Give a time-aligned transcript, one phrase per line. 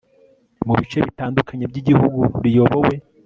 [0.65, 2.93] mu bice bitandukanye by igihugu riyobowe